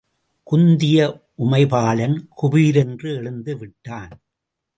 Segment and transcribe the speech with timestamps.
[0.51, 0.99] குந்திய
[1.37, 4.21] உமைபாலன் குபிரென்று எழுந்து விட்டான்.